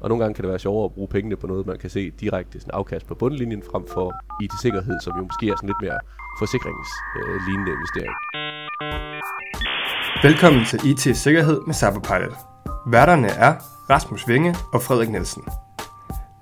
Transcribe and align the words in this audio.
Og 0.00 0.08
nogle 0.08 0.24
gange 0.24 0.34
kan 0.34 0.42
det 0.42 0.50
være 0.50 0.58
sjovere 0.58 0.84
at 0.84 0.92
bruge 0.92 1.08
pengene 1.08 1.36
på 1.36 1.46
noget, 1.46 1.66
man 1.66 1.78
kan 1.78 1.90
se 1.90 2.10
direkte 2.10 2.60
sådan 2.60 2.74
afkast 2.74 3.06
på 3.06 3.14
bundlinjen, 3.14 3.62
frem 3.70 3.84
for 3.94 4.14
IT-sikkerhed, 4.42 5.00
som 5.02 5.12
jo 5.16 5.22
måske 5.22 5.48
er 5.48 5.56
sådan 5.56 5.68
lidt 5.68 5.82
mere 5.82 5.98
forsikringslignende 6.38 7.72
investering. 7.76 8.14
Velkommen 10.22 10.64
til 10.64 10.78
IT 10.90 11.16
Sikkerhed 11.16 11.60
med 11.66 11.74
Cyberpilot. 11.74 12.36
Værterne 12.86 13.28
er 13.28 13.54
Rasmus 13.90 14.28
Vinge 14.28 14.54
og 14.72 14.82
Frederik 14.82 15.10
Nielsen. 15.10 15.42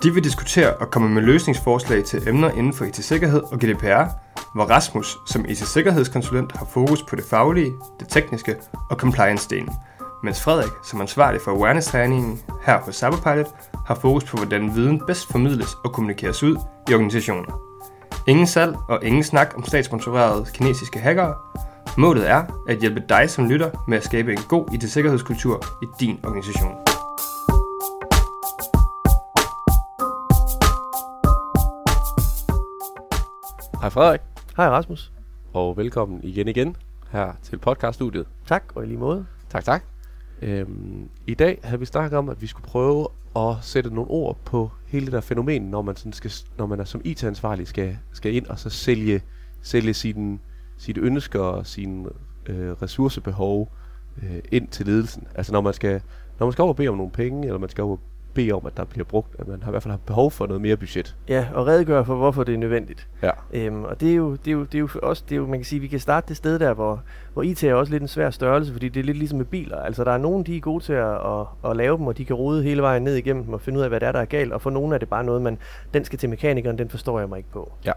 De 0.02 0.14
vil 0.14 0.24
diskutere 0.24 0.76
og 0.76 0.90
komme 0.90 1.08
med 1.08 1.22
løsningsforslag 1.22 2.04
til 2.04 2.28
emner 2.28 2.50
inden 2.50 2.72
for 2.72 2.84
IT-sikkerhed 2.84 3.42
og 3.52 3.58
GDPR, 3.58 4.04
hvor 4.54 4.64
Rasmus 4.64 5.16
som 5.26 5.44
IT-sikkerhedskonsulent 5.48 6.56
har 6.56 6.66
fokus 6.66 7.02
på 7.02 7.16
det 7.16 7.24
faglige, 7.24 7.72
det 8.00 8.08
tekniske 8.08 8.56
og 8.90 8.96
compliance-delen, 9.02 9.74
mens 10.22 10.42
Frederik 10.42 10.72
som 10.82 11.00
ansvarlig 11.00 11.40
for 11.40 11.50
awareness-træningen 11.50 12.40
her 12.62 12.80
på 12.84 12.92
Cyberpilot 12.92 13.54
har 13.86 13.94
fokus 13.94 14.24
på, 14.24 14.36
hvordan 14.36 14.74
viden 14.74 15.02
bedst 15.06 15.32
formidles 15.32 15.74
og 15.84 15.92
kommunikeres 15.92 16.42
ud 16.42 16.56
i 16.90 16.94
organisationen. 16.94 17.46
Ingen 18.26 18.46
salg 18.46 18.76
og 18.88 19.04
ingen 19.04 19.24
snak 19.24 19.52
om 19.56 19.64
statssponsorerede 19.64 20.46
kinesiske 20.54 20.98
hackere. 20.98 21.34
Målet 21.98 22.30
er 22.30 22.44
at 22.68 22.78
hjælpe 22.78 23.02
dig 23.08 23.30
som 23.30 23.48
lytter 23.48 23.84
med 23.88 23.98
at 23.98 24.04
skabe 24.04 24.32
en 24.32 24.38
god 24.48 24.72
IT-sikkerhedskultur 24.74 25.64
i 25.82 25.86
din 26.00 26.20
organisation. 26.24 26.76
Hej 33.80 33.90
Frederik, 33.90 34.20
Hej 34.56 34.68
Rasmus. 34.68 35.12
og 35.52 35.76
velkommen 35.76 36.20
igen 36.22 36.48
igen 36.48 36.76
her 37.10 37.32
til 37.42 37.58
podcaststudiet. 37.58 38.26
Tak, 38.46 38.62
og 38.74 38.84
i 38.84 38.86
lige 38.86 38.98
måde. 38.98 39.26
Tak, 39.50 39.64
tak. 39.64 39.97
Øhm, 40.42 41.08
I 41.26 41.34
dag 41.34 41.58
havde 41.64 41.80
vi 41.80 41.86
snakket 41.86 42.18
om, 42.18 42.28
at 42.28 42.42
vi 42.42 42.46
skulle 42.46 42.66
prøve 42.66 43.08
at 43.36 43.56
sætte 43.62 43.94
nogle 43.94 44.10
ord 44.10 44.38
på 44.44 44.70
hele 44.86 45.06
det 45.06 45.12
der 45.12 45.20
fænomen, 45.20 45.62
når 45.62 45.82
man, 45.82 45.96
sådan 45.96 46.12
skal, 46.12 46.32
når 46.58 46.66
man 46.66 46.80
er 46.80 46.84
som 46.84 47.00
IT-ansvarlig 47.04 47.66
skal, 47.66 47.98
skal 48.12 48.34
ind 48.34 48.46
og 48.46 48.58
så 48.58 48.70
sælge, 48.70 49.22
sælge 49.62 49.94
sine, 49.94 50.38
sit 50.78 50.98
ønsker 50.98 51.40
og 51.40 51.66
sine 51.66 52.08
øh, 52.46 52.72
ressourcebehov 52.72 53.72
øh, 54.22 54.38
ind 54.52 54.68
til 54.68 54.86
ledelsen. 54.86 55.26
Altså 55.34 55.52
når 55.52 55.60
man 55.60 55.74
skal, 55.74 56.02
når 56.38 56.46
man 56.46 56.52
skal 56.52 56.62
over 56.62 56.72
og 56.72 56.76
bede 56.76 56.88
om 56.88 56.96
nogle 56.96 57.12
penge, 57.12 57.46
eller 57.46 57.58
man 57.58 57.68
skal 57.68 57.84
over 57.84 57.96
bede 58.34 58.52
om, 58.52 58.66
at 58.66 58.76
der 58.76 58.84
bliver 58.84 59.04
brugt, 59.04 59.36
at 59.38 59.48
man 59.48 59.62
har 59.62 59.70
i 59.70 59.72
hvert 59.72 59.82
fald 59.82 59.92
har 59.92 60.00
behov 60.06 60.30
for 60.30 60.46
noget 60.46 60.60
mere 60.60 60.76
budget. 60.76 61.16
Ja, 61.28 61.48
og 61.54 61.66
redegøre 61.66 62.04
for, 62.04 62.14
hvorfor 62.14 62.44
det 62.44 62.54
er 62.54 62.58
nødvendigt. 62.58 63.08
Ja. 63.22 63.30
Øhm, 63.52 63.84
og 63.84 64.00
det 64.00 64.10
er, 64.10 64.14
jo, 64.14 64.32
det, 64.32 64.48
er 64.48 64.52
jo, 64.52 64.62
det 64.64 64.74
er 64.74 64.78
jo 64.78 64.86
for 64.86 65.00
også, 65.00 65.22
det 65.28 65.34
er 65.34 65.36
jo, 65.36 65.46
man 65.46 65.58
kan 65.58 65.64
sige, 65.64 65.80
vi 65.80 65.86
kan 65.86 66.00
starte 66.00 66.28
det 66.28 66.36
sted 66.36 66.58
der, 66.58 66.74
hvor, 66.74 67.02
hvor 67.32 67.42
IT 67.42 67.64
er 67.64 67.74
også 67.74 67.92
lidt 67.92 68.02
en 68.02 68.08
svær 68.08 68.30
størrelse, 68.30 68.72
fordi 68.72 68.88
det 68.88 69.00
er 69.00 69.04
lidt 69.04 69.16
ligesom 69.16 69.38
med 69.38 69.46
biler. 69.46 69.76
Altså 69.76 70.04
der 70.04 70.12
er 70.12 70.18
nogen, 70.18 70.46
de 70.46 70.56
er 70.56 70.60
gode 70.60 70.84
til 70.84 70.92
at, 70.92 71.14
at, 71.14 71.70
at 71.70 71.76
lave 71.76 71.98
dem, 71.98 72.06
og 72.06 72.18
de 72.18 72.24
kan 72.24 72.36
rode 72.36 72.62
hele 72.62 72.82
vejen 72.82 73.02
ned 73.02 73.14
igennem 73.14 73.44
dem 73.44 73.54
og 73.54 73.60
finde 73.60 73.78
ud 73.78 73.82
af, 73.82 73.88
hvad 73.88 74.00
det 74.00 74.08
er, 74.08 74.12
der 74.12 74.20
er 74.20 74.24
galt. 74.24 74.52
Og 74.52 74.62
for 74.62 74.70
nogle 74.70 74.94
er 74.94 74.98
det 74.98 75.08
bare 75.08 75.24
noget, 75.24 75.42
man, 75.42 75.58
den 75.94 76.04
skal 76.04 76.18
til 76.18 76.28
mekanikeren, 76.28 76.78
den 76.78 76.88
forstår 76.88 77.18
jeg 77.18 77.28
mig 77.28 77.36
ikke 77.36 77.50
på. 77.50 77.72
Ja, 77.84 77.92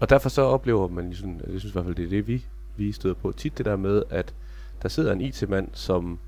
og 0.00 0.10
derfor 0.10 0.28
så 0.28 0.42
oplever 0.42 0.88
man, 0.88 1.04
ligesom, 1.04 1.40
jeg 1.52 1.60
synes 1.60 1.64
i 1.64 1.72
hvert 1.72 1.84
fald, 1.84 1.94
det 1.94 2.04
er 2.04 2.08
det, 2.08 2.28
vi, 2.28 2.44
vi 2.76 2.92
støder 2.92 3.14
på 3.14 3.32
tit, 3.32 3.58
det 3.58 3.66
der 3.66 3.76
med, 3.76 4.02
at 4.10 4.34
der 4.82 4.88
sidder 4.88 5.12
en 5.12 5.20
IT-mand, 5.20 5.68
som 5.72 6.18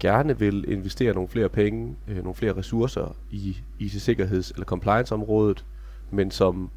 gerne 0.00 0.38
vil 0.38 0.64
investere 0.72 1.14
nogle 1.14 1.28
flere 1.28 1.48
penge, 1.48 1.96
øh, 2.08 2.16
nogle 2.16 2.34
flere 2.34 2.56
ressourcer 2.56 3.16
i 3.30 3.56
IT-sikkerheds- 3.78 4.52
eller 4.54 4.64
compliance-området, 4.64 5.64
men 6.10 6.30
som 6.30 6.70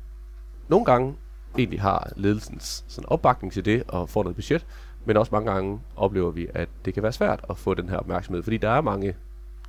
nogle 0.68 0.86
gange 0.86 1.16
egentlig 1.58 1.82
har 1.82 2.12
ledelsens 2.16 2.86
sådan 2.88 3.10
opbakning 3.10 3.54
til 3.54 3.66
det 3.66 3.84
og 3.88 4.10
får 4.10 4.24
noget 4.24 4.36
budget, 4.36 4.66
men 5.06 5.18
også 5.18 5.30
mange 5.32 5.52
gange 5.52 5.80
oplever 5.96 6.32
vi, 6.32 6.48
at 6.54 6.70
det 6.86 6.94
kan 6.94 7.04
være 7.04 7.12
svært 7.12 7.46
at 7.50 7.58
få 7.58 7.74
den 7.74 7.90
her 7.90 7.98
opmærksomhed, 7.98 8.44
fordi 8.44 8.58
der 8.58 8.70
er 8.70 8.82
mange 8.82 9.16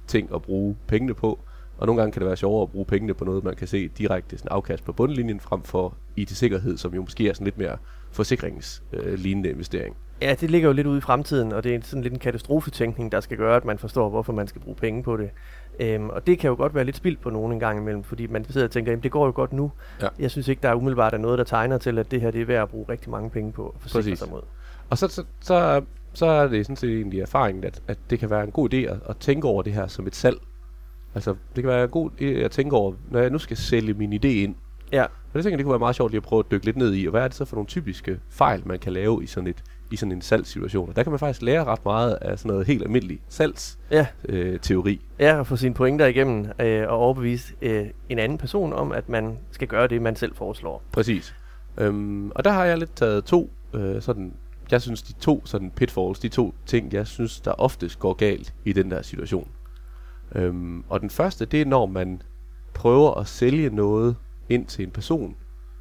ting 0.07 0.35
at 0.35 0.43
bruge 0.43 0.77
pengene 0.87 1.15
på, 1.15 1.39
og 1.81 1.87
nogle 1.87 2.01
gange 2.01 2.13
kan 2.13 2.21
det 2.21 2.27
være 2.27 2.37
sjovere 2.37 2.63
at 2.63 2.71
bruge 2.71 2.85
pengene 2.85 3.15
på 3.15 3.25
noget, 3.25 3.45
man 3.45 3.57
kan 3.57 3.67
se 3.67 3.89
direkte 3.89 4.39
sådan 4.39 4.49
afkast 4.53 4.85
på 4.85 4.93
bundlinjen, 4.93 5.41
frem 5.41 5.63
for 5.63 5.95
IT-sikkerhed, 6.17 6.77
som 6.77 6.95
jo 6.95 7.01
måske 7.01 7.29
er 7.29 7.33
sådan 7.33 7.45
lidt 7.45 7.59
mere 7.59 7.77
forsikringslignende 8.11 9.51
investering. 9.51 9.97
Ja, 10.23 10.35
det 10.41 10.51
ligger 10.51 10.69
jo 10.69 10.73
lidt 10.73 10.87
ude 10.87 10.99
i 10.99 11.01
fremtiden, 11.01 11.53
og 11.53 11.65
det 11.65 11.75
er 11.75 11.81
sådan 11.83 12.03
lidt 12.03 12.13
en 12.13 12.19
katastrofetænkning, 12.19 13.13
der 13.13 13.21
skal 13.21 13.37
gøre, 13.37 13.57
at 13.57 13.65
man 13.65 13.79
forstår, 13.79 14.09
hvorfor 14.09 14.33
man 14.33 14.49
skal 14.49 14.61
bruge 14.61 14.77
penge 14.77 15.03
på 15.03 15.17
det. 15.17 15.31
Øhm, 15.81 16.09
og 16.09 16.27
det 16.27 16.39
kan 16.39 16.49
jo 16.49 16.57
godt 16.57 16.75
være 16.75 16.85
lidt 16.85 16.97
spildt 16.97 17.21
på 17.21 17.31
nogen 17.31 17.53
en 17.53 17.61
gang 17.61 17.79
imellem, 17.79 18.05
fordi 18.05 18.27
man 18.27 18.45
sidder 18.45 18.67
og 18.67 18.71
tænker, 18.71 18.93
jamen 18.93 19.03
det 19.03 19.11
går 19.11 19.27
jo 19.27 19.33
godt 19.35 19.53
nu. 19.53 19.73
Ja. 20.03 20.09
Jeg 20.19 20.31
synes 20.31 20.49
ikke, 20.49 20.63
der 20.63 20.69
er 20.69 20.75
umiddelbart 20.75 21.15
er 21.15 21.19
noget, 21.19 21.39
der 21.39 21.45
tegner 21.45 21.79
til, 21.79 21.99
at 21.99 22.11
det 22.11 22.21
her 22.21 22.31
det 22.31 22.41
er 22.41 22.45
værd 22.45 22.63
at 22.63 22.69
bruge 22.69 22.87
rigtig 22.89 23.11
mange 23.11 23.31
penge 23.31 23.53
på 23.53 23.67
at 23.67 23.83
forsikre 23.83 23.99
Præcis. 24.01 24.19
sig 24.19 24.31
mod. 24.31 24.43
Og 24.91 24.99
så, 24.99 25.09
så, 25.09 25.25
så, 25.41 25.83
så 26.13 26.27
er 26.27 26.49
det 26.49 26.67
sådan 26.67 26.77
set 26.77 26.91
egentlig 26.91 27.21
erfaringen, 27.21 27.65
at, 27.65 27.83
at 27.89 27.99
det 28.11 28.19
kan 28.19 28.31
være 28.31 28.45
en 28.45 28.51
god 28.51 28.75
idé 28.75 28.77
at, 28.77 28.97
at 29.09 29.17
tænke 29.17 29.49
over 29.49 29.63
det 29.63 29.73
her 29.73 29.87
som 29.87 30.07
et 30.07 30.17
salg. 30.17 30.39
Altså, 31.15 31.31
det 31.57 31.63
kan 31.65 31.69
være 31.73 31.87
god 31.87 32.23
at 32.23 32.51
tænke 32.51 32.77
over, 32.77 32.93
når 33.11 33.21
jeg 33.21 33.31
nu 33.31 33.39
skal 33.39 33.57
sælge 33.57 33.95
min 33.95 34.13
idé 34.13 34.27
ind. 34.29 34.55
Ja, 34.93 35.03
Og 35.03 35.09
det 35.35 35.43
tænker 35.43 35.51
jeg, 35.51 35.59
det 35.59 35.65
kunne 35.65 35.73
være 35.73 35.79
meget 35.79 35.97
sjovt 35.97 36.11
lige 36.13 36.17
at 36.17 36.23
prøve 36.23 36.41
at 36.41 36.51
dykke 36.51 36.65
lidt 36.67 36.77
ned 36.77 36.95
i, 36.95 37.07
og 37.07 37.11
hvad 37.11 37.23
er 37.23 37.29
det 37.29 37.37
så 37.37 37.45
for 37.45 37.57
nogle 37.57 37.67
typiske 37.67 38.21
fejl, 38.31 38.63
man 38.67 38.79
kan 38.79 38.93
lave 38.93 39.23
i 39.23 39.27
sådan, 39.27 39.47
et, 39.47 39.63
i 39.91 39.97
sådan 39.97 40.13
en 40.13 40.23
salgssituation. 40.23 40.89
Og 40.89 40.97
der 40.97 41.03
kan 41.03 41.13
man 41.13 41.19
faktisk 41.19 41.43
lære 41.43 41.65
ret 41.65 41.85
meget 41.85 42.19
af 42.21 42.39
sådan 42.39 42.49
noget 42.51 42.67
helt 42.67 42.83
almindelig 42.83 43.21
salgsteori. 43.29 43.91
ja, 43.91 44.07
Øh, 44.29 44.61
teori. 44.61 45.01
Ja, 45.19 45.41
at 45.41 45.47
få 45.47 45.57
sine 45.57 45.75
pointer 45.75 46.07
igennem 46.07 46.47
øh, 46.61 46.83
og 46.89 46.99
overbevise 46.99 47.55
øh, 47.63 47.87
en 48.09 48.19
anden 48.19 48.39
person 48.39 48.73
om, 48.73 48.93
at 48.93 49.09
man 49.09 49.39
skal 49.51 49.69
gøre 49.69 49.87
det, 49.87 50.03
man 50.03 50.17
selv 50.17 50.35
foreslår. 50.35 50.83
Præcis. 50.93 51.35
Øhm, 51.79 52.31
og 52.31 52.45
der 52.45 52.51
har 52.51 52.65
jeg 52.65 52.79
lidt 52.79 52.97
taget 52.97 53.25
to 53.25 53.51
øh, 53.75 54.03
sådan, 54.03 54.33
jeg 54.71 54.83
synes 54.83 55.03
de 55.03 55.13
to 55.13 55.47
sådan 55.47 55.71
pitfalls, 55.71 56.19
de 56.19 56.29
to 56.29 56.55
ting, 56.67 56.93
jeg 56.93 57.07
synes, 57.07 57.41
der 57.41 57.53
oftest 57.53 57.99
går 57.99 58.13
galt 58.13 58.55
i 58.65 58.73
den 58.73 58.91
der 58.91 59.03
situation. 59.03 59.49
Øhm, 60.35 60.85
og 60.89 61.01
den 61.01 61.11
første, 61.11 61.45
det 61.45 61.61
er 61.61 61.65
når 61.65 61.87
man 61.87 62.23
prøver 62.75 63.15
at 63.15 63.27
sælge 63.27 63.71
noget 63.71 64.17
ind 64.49 64.67
til 64.67 64.85
en 64.85 64.91
person. 64.91 65.37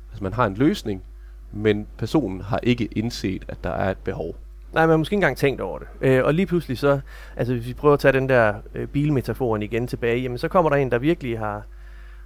Altså 0.10 0.24
man 0.24 0.34
har 0.34 0.46
en 0.46 0.54
løsning, 0.54 1.04
men 1.52 1.88
personen 1.98 2.42
har 2.42 2.60
ikke 2.64 2.86
indset, 2.86 3.46
at 3.48 3.64
der 3.64 3.70
er 3.70 3.92
et 3.92 3.98
behov. 3.98 4.36
Nej, 4.74 4.84
man 4.84 4.90
har 4.90 4.98
måske 4.98 5.14
ikke 5.14 5.18
engang 5.18 5.38
tænkt 5.38 5.62
over 5.62 5.80
det. 5.80 5.88
Øh, 6.02 6.24
og 6.24 6.34
lige 6.34 6.46
pludselig 6.46 6.78
så, 6.78 7.00
altså 7.36 7.54
hvis 7.54 7.68
vi 7.68 7.74
prøver 7.74 7.94
at 7.94 8.00
tage 8.00 8.12
den 8.12 8.30
der 8.30 8.54
øh, 8.76 8.88
bilmetaforen 8.88 9.62
igen 9.62 9.88
tilbage, 9.88 10.22
jamen 10.22 10.38
så 10.38 10.48
kommer 10.48 10.70
der 10.70 10.78
en, 10.78 10.92
der 10.92 11.00
virkelig 11.00 11.40
har 11.40 11.64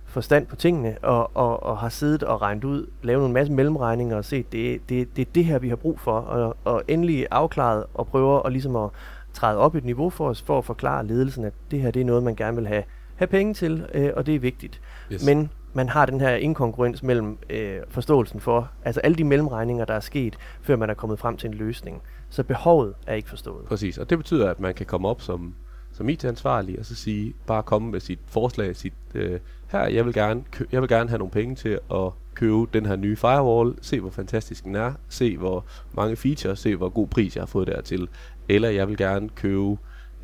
forstand 0.06 0.48
på 0.48 0.56
tingene, 0.56 0.98
og, 1.02 1.32
og, 1.34 1.64
og 1.64 1.78
har 1.78 1.90
siddet 1.90 2.24
og 2.24 2.42
regnet 2.42 2.64
ud, 2.64 2.88
lavet 3.02 3.26
en 3.26 3.34
masse 3.34 3.54
mellemregninger 3.54 4.18
og 4.18 4.26
set, 4.26 4.52
det, 4.52 4.90
det, 4.90 5.16
det 5.16 5.28
er 5.28 5.32
det 5.36 5.46
her, 5.46 5.60
vi 5.60 5.70
har 5.70 5.76
brug 5.76 6.00
for, 6.00 6.20
og, 6.20 6.58
og 6.64 6.84
endelig 6.88 7.28
afklaret 7.32 7.84
og 7.94 8.08
prøver 8.08 8.42
at, 8.42 8.52
ligesom 8.52 8.76
at 8.76 8.90
træde 9.34 9.58
op 9.58 9.76
et 9.76 9.86
niveau 9.86 10.10
for 10.10 10.30
os, 10.30 10.42
for 10.42 10.58
at 10.58 10.66
forklare 10.66 11.08
ledelsen, 11.08 11.46
at 11.46 11.54
det 11.72 11.82
her 11.82 11.92
det 11.92 12.00
er 12.02 12.06
noget, 12.06 12.24
man 12.24 12.36
gerne 12.36 12.58
vil 12.58 12.68
have, 12.68 12.84
have 13.16 13.28
penge 13.28 13.54
til, 13.54 13.86
øh, 13.94 14.10
og 14.16 14.26
det 14.26 14.36
er 14.36 14.40
vigtigt. 14.40 14.82
Yes. 15.14 15.26
Men 15.26 15.50
man 15.74 15.90
har 15.90 16.06
den 16.06 16.20
her 16.22 16.36
inkongruens 16.36 17.04
mellem 17.04 17.38
øh, 17.50 17.80
forståelsen 17.90 18.40
for, 18.40 18.72
altså 18.86 19.02
alle 19.02 19.16
de 19.16 19.24
mellemregninger, 19.24 19.86
der 19.86 19.94
er 19.94 20.00
sket, 20.00 20.36
før 20.62 20.76
man 20.76 20.90
er 20.90 20.94
kommet 20.94 21.20
frem 21.20 21.38
til 21.38 21.48
en 21.48 21.54
løsning. 21.54 22.02
Så 22.30 22.44
behovet 22.44 22.94
er 23.08 23.14
ikke 23.14 23.30
forstået. 23.30 23.66
Præcis, 23.66 23.98
og 23.98 24.10
det 24.10 24.18
betyder, 24.18 24.50
at 24.50 24.60
man 24.60 24.74
kan 24.74 24.86
komme 24.86 25.08
op 25.08 25.22
som, 25.22 25.54
som 25.92 26.10
IT-ansvarlig 26.10 26.80
og 26.80 26.86
så 26.86 26.96
sige, 26.96 27.34
bare 27.48 27.64
komme 27.64 27.92
med 27.92 28.00
sit 28.00 28.20
forslag, 28.28 28.76
sit, 28.76 28.94
øh, 29.16 29.40
her, 29.72 29.88
jeg 29.88 30.06
vil, 30.06 30.14
gerne, 30.14 30.44
kø- 30.52 30.66
jeg 30.72 30.82
vil 30.82 30.90
gerne 30.90 31.10
have 31.10 31.18
nogle 31.20 31.32
penge 31.32 31.56
til 31.56 31.80
at 31.94 32.10
købe 32.36 32.66
den 32.74 32.86
her 32.86 32.96
nye 32.96 33.16
firewall, 33.16 33.76
se 33.82 34.00
hvor 34.00 34.10
fantastisk 34.10 34.64
den 34.64 34.76
er, 34.76 34.94
se 35.10 35.38
hvor 35.38 35.66
mange 35.94 36.16
features, 36.16 36.60
se 36.60 36.76
hvor 36.76 36.90
god 36.90 37.08
pris 37.08 37.36
jeg 37.36 37.42
har 37.42 37.46
fået 37.48 37.68
dertil, 37.68 38.08
eller 38.50 38.70
jeg 38.70 38.88
vil 38.88 38.98
gerne 38.98 39.30
købe 39.30 39.78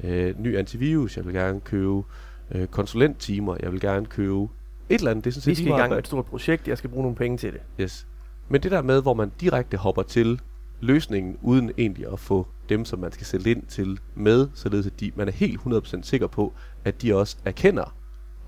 øh, 0.04 0.40
ny 0.40 0.58
antivirus, 0.58 1.18
jeg 1.18 1.26
vil 1.26 1.34
gerne 1.34 1.60
købe 1.60 2.04
øh, 2.52 2.68
konsulenttimer, 2.68 3.56
jeg 3.64 3.72
vil 3.72 3.80
gerne 3.80 4.06
købe 4.06 4.48
et 4.90 4.98
eller 4.98 5.12
andet, 5.12 5.26
det 5.26 5.30
er 5.30 5.34
sådan 5.34 5.42
set 5.42 5.50
Vi 5.50 5.56
skal 5.56 5.68
i 5.68 5.80
gang 5.80 5.90
med 5.90 5.98
et 5.98 6.08
stort 6.08 6.26
projekt, 6.26 6.68
jeg 6.68 6.78
skal 6.78 6.90
bruge 6.90 7.04
nogle 7.04 7.16
penge 7.16 7.38
til 7.38 7.54
det. 7.54 7.62
Yes. 7.82 8.08
Men 8.50 8.64
det 8.64 8.72
der 8.72 8.82
med, 8.82 9.02
hvor 9.02 9.14
man 9.14 9.32
direkte 9.42 9.78
hopper 9.78 10.04
til 10.04 10.42
løsningen, 10.82 11.38
uden 11.42 11.72
egentlig 11.78 12.12
at 12.12 12.20
få 12.20 12.48
dem, 12.70 12.86
som 12.86 13.00
man 13.00 13.12
skal 13.12 13.26
sælge 13.26 13.52
ind 13.52 13.64
til, 13.64 14.00
med, 14.16 14.48
således 14.54 14.88
at 14.88 15.00
de, 15.00 15.12
man 15.16 15.28
er 15.28 15.32
helt 15.32 15.60
100% 15.60 16.02
sikker 16.02 16.28
på, 16.28 16.54
at 16.86 17.02
de 17.02 17.16
også 17.16 17.38
erkender, 17.46 17.96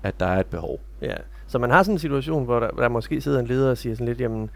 at 0.02 0.20
der 0.20 0.26
er 0.26 0.40
et 0.40 0.46
behov. 0.46 0.80
Ja. 1.02 1.14
Så 1.46 1.58
man 1.58 1.70
har 1.70 1.82
sådan 1.82 1.94
en 1.94 1.98
situation, 1.98 2.44
hvor 2.44 2.60
der, 2.60 2.70
der 2.70 2.88
måske 2.88 3.20
sidder 3.20 3.40
en 3.40 3.46
leder 3.46 3.70
og 3.70 3.78
siger 3.78 3.94
sådan 3.94 4.06
lidt, 4.06 4.20
jamen, 4.20 4.50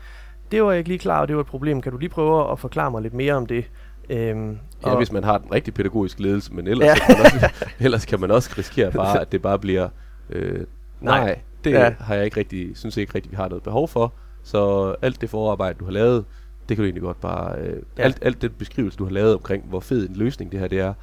det 0.50 0.62
var 0.62 0.70
jeg 0.70 0.78
ikke 0.78 0.88
lige 0.88 0.98
klar 0.98 1.16
over, 1.16 1.26
det 1.26 1.36
var 1.36 1.42
et 1.42 1.48
problem. 1.48 1.82
Kan 1.82 1.92
du 1.92 1.98
lige 1.98 2.08
prøve 2.08 2.52
at 2.52 2.58
forklare 2.58 2.90
mig 2.90 3.02
lidt 3.02 3.14
mere 3.14 3.34
om 3.34 3.46
det? 3.46 3.64
Øhm, 4.11 4.58
Ja, 4.85 4.91
og- 4.91 4.97
hvis 4.97 5.12
man 5.12 5.25
har 5.25 5.38
den 5.38 5.53
rigtig 5.53 5.75
pædagogiske 5.75 6.23
ledelse, 6.23 6.55
men 6.55 6.67
ellers, 6.67 6.87
Ja. 6.87 6.94
kan, 7.06 7.17
man 7.17 7.26
også, 7.26 7.50
ellers 7.85 8.05
kan 8.05 8.20
man 8.20 8.31
også 8.31 8.55
risikere 8.58 8.93
bare, 8.93 9.20
at 9.23 9.32
det 9.32 9.43
bare 9.43 9.58
bliver, 9.58 9.88
øh, 10.31 10.64
nej, 11.00 11.20
Nej. 11.20 11.38
det 11.64 11.70
Ja. 11.70 11.94
har 12.00 12.14
jeg 12.14 12.25
ikke 12.25 12.37
rigtig, 12.37 12.76
synes 12.76 12.97
jeg 12.97 13.00
ikke 13.00 13.14
rigtig, 13.14 13.32
vi 13.32 13.37
har 13.37 13.49
noget 13.49 13.62
behov 13.62 13.88
for. 13.88 14.12
Så 14.43 14.94
alt 15.03 15.20
det 15.20 15.31
forarbejde, 15.31 15.79
du 15.79 15.85
har 15.85 15.93
lavet, 15.93 16.25
det 16.69 16.76
kan 16.76 16.82
du 16.82 16.85
egentlig 16.85 17.03
godt 17.03 17.20
bare, 17.20 17.58
øh, 17.58 17.67
Ja. 17.67 17.73
ja. 17.99 18.03
alt, 18.03 18.19
alt 18.23 18.43
den 18.43 18.50
beskrivelse, 18.58 18.99
du 18.99 19.05
har 19.05 19.11
lavet 19.12 19.35
omkring, 19.35 19.64
hvor 19.69 19.81
fed 19.81 20.08
en 20.08 20.17
løsning 20.17 20.53
det 20.53 20.61
her 20.61 20.69
det 20.69 20.81
er, 20.81 20.94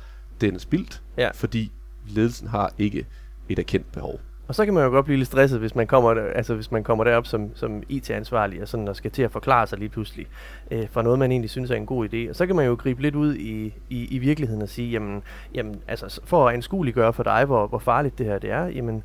den 0.42 0.56
er 0.56 0.60
spildt, 0.60 1.02
Ja. 1.18 1.30
fordi 1.34 1.72
ledelsen 2.08 2.48
har 2.48 2.72
ikke 2.78 3.06
et 3.50 3.60
erkendt 3.60 3.92
behov. 3.92 4.20
Og 4.48 4.56
så 4.56 4.66
kan 4.66 4.74
man 4.74 4.84
jo 4.84 4.90
godt 4.90 5.06
blive 5.06 5.18
lidt 5.18 5.28
stresset, 5.28 5.60
hvis 5.60 5.76
man 5.76 5.88
kommer, 5.88 6.10
altså 6.36 6.56
hvis 6.56 6.72
man 6.72 6.84
kommer 6.84 7.04
derop 7.04 7.28
som, 7.28 7.56
som 7.56 7.84
IT-ansvarlig 7.90 8.62
og, 8.62 8.68
sådan, 8.68 8.88
og 8.88 8.96
skal 8.96 9.12
til 9.12 9.24
at 9.24 9.32
forklare 9.32 9.68
sig 9.68 9.80
lige 9.80 9.90
pludselig 9.90 10.28
øh, 10.72 10.88
for 10.90 11.02
noget, 11.02 11.20
man 11.20 11.32
egentlig 11.32 11.50
synes 11.50 11.72
er 11.72 11.76
en 11.76 11.86
god 11.86 12.10
idé. 12.14 12.30
Og 12.30 12.36
så 12.36 12.46
kan 12.46 12.56
man 12.56 12.66
jo 12.66 12.76
gribe 12.80 13.02
lidt 13.02 13.16
ud 13.16 13.36
i, 13.36 13.74
i, 13.90 14.06
i 14.06 14.18
virkeligheden 14.18 14.62
og 14.62 14.70
sige, 14.70 14.92
jamen, 14.92 15.24
jamen 15.54 15.82
altså, 15.88 16.22
for 16.24 16.48
at 16.48 16.54
anskueliggøre 16.54 17.14
for 17.14 17.24
dig, 17.24 17.46
hvor, 17.46 17.68
hvor 17.68 17.80
farligt 17.80 18.18
det 18.18 18.26
her 18.26 18.40
det 18.40 18.52
er, 18.52 18.66
jamen, 18.66 19.04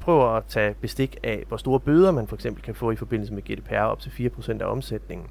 prøv 0.00 0.36
at 0.36 0.44
tage 0.48 0.74
bestik 0.80 1.16
af, 1.22 1.44
hvor 1.48 1.56
store 1.56 1.80
bøder 1.80 2.10
man 2.10 2.26
for 2.26 2.36
eksempel 2.36 2.62
kan 2.62 2.74
få 2.74 2.90
i 2.90 2.96
forbindelse 2.96 3.34
med 3.34 3.42
GDPR 3.42 3.78
op 3.78 4.00
til 4.00 4.30
4% 4.38 4.62
af 4.62 4.66
omsætningen. 4.66 5.26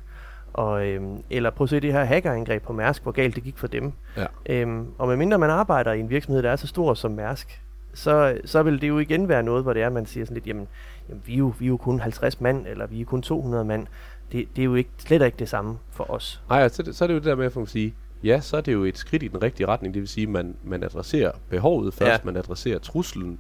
Og, 0.53 0.87
øhm, 0.87 1.23
eller 1.29 1.49
prøv 1.49 1.65
at 1.65 1.69
se 1.69 1.79
det 1.79 1.93
her 1.93 2.03
hackerangreb 2.03 2.63
på 2.63 2.73
Mærsk, 2.73 3.03
hvor 3.03 3.11
galt 3.11 3.35
det 3.35 3.43
gik 3.43 3.57
for 3.57 3.67
dem. 3.67 3.93
Ja. 4.17 4.25
Øhm, 4.45 4.87
og 4.97 5.07
medmindre 5.07 5.37
man 5.37 5.49
arbejder 5.49 5.91
i 5.91 5.99
en 5.99 6.09
virksomhed, 6.09 6.43
der 6.43 6.49
er 6.49 6.55
så 6.55 6.67
stor 6.67 6.93
som 6.93 7.11
Mærsk, 7.11 7.61
så, 7.93 8.37
så 8.45 8.63
vil 8.63 8.81
det 8.81 8.87
jo 8.87 8.99
igen 8.99 9.29
være 9.29 9.43
noget, 9.43 9.63
hvor 9.63 9.73
det 9.73 9.81
er, 9.81 9.89
man 9.89 10.05
siger 10.05 10.25
sådan 10.25 10.35
lidt, 10.35 10.47
jamen, 10.47 10.67
jamen 11.09 11.21
vi, 11.25 11.33
er 11.33 11.37
jo, 11.37 11.53
vi 11.59 11.65
er 11.65 11.69
jo 11.69 11.77
kun 11.77 11.99
50 11.99 12.41
mand, 12.41 12.67
eller 12.67 12.87
vi 12.87 13.01
er 13.01 13.05
kun 13.05 13.21
200 13.21 13.65
mand. 13.65 13.87
Det, 14.31 14.47
det 14.55 14.61
er 14.61 14.65
jo 14.65 14.75
ikke, 14.75 14.89
slet 14.97 15.25
ikke 15.25 15.37
det 15.39 15.49
samme 15.49 15.77
for 15.91 16.11
os. 16.11 16.41
Nej, 16.49 16.67
så, 16.67 16.89
så 16.91 17.05
er 17.05 17.07
det 17.07 17.13
jo 17.13 17.19
det 17.19 17.25
der 17.25 17.35
med, 17.35 17.45
at 17.45 17.55
man 17.55 17.67
sige, 17.67 17.95
ja, 18.23 18.39
så 18.39 18.57
er 18.57 18.61
det 18.61 18.73
jo 18.73 18.83
et 18.83 18.97
skridt 18.97 19.23
i 19.23 19.27
den 19.27 19.43
rigtige 19.43 19.67
retning. 19.67 19.93
Det 19.93 19.99
vil 19.99 20.09
sige, 20.09 20.23
at 20.23 20.29
man, 20.29 20.55
man 20.63 20.83
adresserer 20.83 21.31
behovet 21.49 21.93
først, 21.93 22.09
ja. 22.09 22.25
man 22.25 22.37
adresserer 22.37 22.79
truslen, 22.79 23.39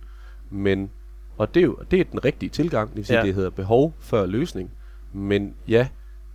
men, 0.49 0.91
og 1.37 1.53
det 1.53 1.59
er 1.59 1.65
jo 1.65 1.77
det 1.91 1.99
er 1.99 2.03
den 2.03 2.25
rigtige 2.25 2.49
tilgang, 2.49 2.89
det 2.89 2.97
vil 2.97 3.05
sige, 3.05 3.19
ja. 3.19 3.25
det 3.25 3.35
hedder 3.35 3.49
behov 3.49 3.93
før 3.99 4.25
løsning. 4.25 4.71
Men 5.13 5.55
ja, 5.67 5.87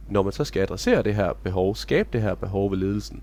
når 0.08 0.22
man 0.22 0.32
så 0.32 0.44
skal 0.44 0.62
adressere 0.62 1.02
det 1.02 1.14
her 1.14 1.32
behov, 1.42 1.74
skabe 1.74 2.08
det 2.12 2.22
her 2.22 2.34
behov 2.34 2.70
ved 2.70 2.78
ledelsen, 2.78 3.22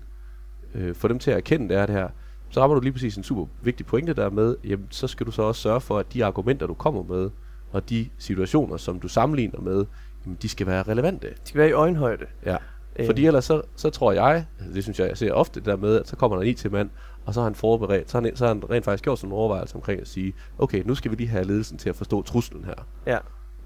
øh, 0.74 0.94
få 0.94 1.08
dem 1.08 1.18
til 1.18 1.30
at 1.30 1.36
erkende, 1.36 1.68
det 1.68 1.76
er 1.76 1.86
det 1.86 1.94
her, 1.94 2.08
så 2.54 2.60
rammer 2.60 2.74
du 2.74 2.80
lige 2.80 2.92
præcis 2.92 3.16
en 3.16 3.22
super 3.22 3.46
vigtig 3.62 3.86
pointe 3.86 4.14
der 4.14 4.30
med, 4.30 4.56
jamen, 4.64 4.86
så 4.90 5.06
skal 5.06 5.26
du 5.26 5.30
så 5.30 5.42
også 5.42 5.60
sørge 5.60 5.80
for, 5.80 5.98
at 5.98 6.12
de 6.12 6.24
argumenter, 6.24 6.66
du 6.66 6.74
kommer 6.74 7.02
med, 7.02 7.30
og 7.72 7.90
de 7.90 8.08
situationer, 8.18 8.76
som 8.76 9.00
du 9.00 9.08
sammenligner 9.08 9.60
med, 9.60 9.84
jamen, 10.24 10.38
de 10.42 10.48
skal 10.48 10.66
være 10.66 10.82
relevante. 10.82 11.28
De 11.28 11.34
skal 11.44 11.58
være 11.58 11.68
i 11.68 11.72
øjenhøjde. 11.72 12.26
Ja. 12.46 12.56
Øh. 12.96 13.06
Fordi 13.06 13.26
ellers 13.26 13.44
så, 13.44 13.62
så 13.76 13.90
tror 13.90 14.12
jeg, 14.12 14.46
altså 14.58 14.74
det 14.74 14.82
synes 14.82 14.98
jeg, 15.00 15.08
jeg 15.08 15.18
ser 15.18 15.32
ofte 15.32 15.60
det 15.60 15.66
der 15.66 15.76
med, 15.76 16.00
at 16.00 16.08
så 16.08 16.16
kommer 16.16 16.36
der 16.36 16.42
en 16.42 16.48
IT-mand, 16.48 16.90
og 17.24 17.34
så 17.34 17.40
har 17.40 17.44
han 17.44 17.54
forberedt, 17.54 18.10
så 18.10 18.18
har 18.18 18.26
han, 18.26 18.36
så 18.36 18.46
har 18.46 18.54
han 18.54 18.70
rent 18.70 18.84
faktisk 18.84 19.04
gjort 19.04 19.18
sådan 19.18 19.30
en 19.30 19.36
overvejelse 19.36 19.74
omkring 19.74 20.00
at 20.00 20.08
sige, 20.08 20.34
okay, 20.58 20.82
nu 20.86 20.94
skal 20.94 21.10
vi 21.10 21.16
lige 21.16 21.28
have 21.28 21.44
ledelsen 21.44 21.78
til 21.78 21.88
at 21.88 21.96
forstå 21.96 22.22
truslen 22.22 22.64
her. 22.64 22.86
Ja. 23.06 23.18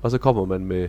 Og 0.03 0.11
så 0.11 0.19
kommer 0.19 0.45
man 0.45 0.65
med 0.65 0.89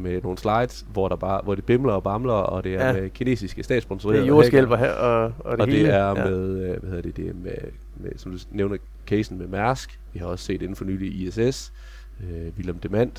med 0.00 0.22
nogle 0.22 0.38
slides, 0.38 0.86
hvor, 0.92 1.08
der 1.08 1.16
bare, 1.16 1.40
hvor 1.44 1.54
det 1.54 1.64
bimler 1.64 1.92
og 1.92 2.02
bamler, 2.02 2.32
og 2.32 2.64
det 2.64 2.74
er 2.74 2.86
ja. 2.86 2.92
med 2.92 3.10
kinesiske 3.10 3.62
statssponsorerede 3.62 4.20
Det 4.20 4.24
er 4.24 4.28
jordskælver 4.28 4.76
her, 4.76 4.92
og, 4.92 5.32
og 5.38 5.52
det 5.52 5.60
og 5.60 5.66
hele. 5.66 5.88
det 5.88 5.94
er 5.94 6.06
ja. 6.06 6.14
med, 6.14 6.48
øh, 6.48 6.80
hvad 6.80 6.90
hedder 6.90 7.02
det, 7.02 7.16
det 7.16 7.28
er 7.28 7.34
med, 7.34 7.56
med, 7.96 8.10
som 8.16 8.32
du 8.32 8.38
nævner, 8.50 8.76
casen 9.06 9.38
med 9.38 9.46
Mærsk. 9.46 10.00
Vi 10.12 10.18
har 10.18 10.26
også 10.26 10.44
set 10.44 10.62
inden 10.62 10.76
for 10.76 10.84
nylig 10.84 11.20
ISS, 11.20 11.72
øh, 12.20 12.52
Willem 12.56 12.78
Demand. 12.78 13.12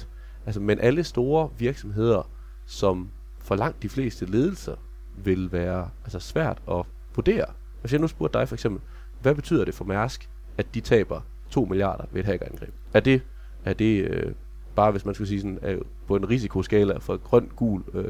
Altså, 0.45 0.61
men 0.61 0.79
alle 0.79 1.03
store 1.03 1.49
virksomheder, 1.57 2.29
som 2.65 3.09
for 3.39 3.55
langt 3.55 3.83
de 3.83 3.89
fleste 3.89 4.25
ledelser 4.25 4.75
vil 5.23 5.51
være 5.51 5.89
altså 6.03 6.19
svært 6.19 6.61
at 6.71 6.85
vurdere. 7.15 7.45
Hvis 7.81 7.91
jeg 7.91 8.01
nu 8.01 8.07
spurgte 8.07 8.39
dig 8.39 8.47
for 8.47 8.55
eksempel, 8.55 8.81
hvad 9.21 9.35
betyder 9.35 9.65
det 9.65 9.73
for 9.73 9.85
Mærsk, 9.85 10.29
at 10.57 10.65
de 10.73 10.81
taber 10.81 11.21
2 11.49 11.65
milliarder 11.65 12.03
ved 12.11 12.19
et 12.19 12.25
hackerangreb? 12.25 12.73
Er 12.93 12.99
det, 12.99 13.21
er 13.65 13.73
det 13.73 14.03
øh, 14.03 14.31
bare 14.75 14.91
hvis 14.91 15.05
man 15.05 15.13
skulle 15.13 15.27
sige 15.27 15.41
sådan, 15.41 15.59
er 15.61 15.77
på 16.07 16.15
en 16.15 16.29
risikoskala 16.29 16.97
fra 16.97 17.15
grøn, 17.15 17.51
gul, 17.55 17.83
øh, 17.93 18.03